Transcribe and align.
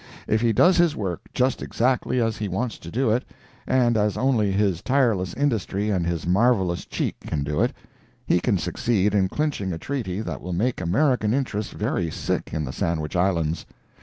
If 0.27 0.41
he 0.41 0.51
does 0.51 0.77
his 0.77 0.95
work 0.95 1.25
just 1.31 1.61
exactly 1.61 2.19
as 2.19 2.37
he 2.37 2.47
wants 2.47 2.79
to 2.79 2.89
do 2.89 3.11
it, 3.11 3.23
and 3.67 3.95
as 3.95 4.17
only 4.17 4.51
his 4.51 4.81
tireless 4.81 5.35
industry 5.35 5.91
and 5.91 6.07
his 6.07 6.25
marvellous 6.25 6.85
cheek 6.85 7.19
can 7.19 7.43
do 7.43 7.61
it, 7.61 7.71
he 8.25 8.39
can 8.39 8.57
succeed 8.57 9.13
in 9.13 9.27
clinching 9.29 9.71
a 9.71 9.77
treaty 9.77 10.19
that 10.21 10.41
will 10.41 10.53
make 10.53 10.81
American 10.81 11.35
interests 11.35 11.71
very 11.71 12.09
sick 12.09 12.51
in 12.51 12.65
the 12.65 12.73
Sandwich 12.73 13.15
Islands. 13.15 13.67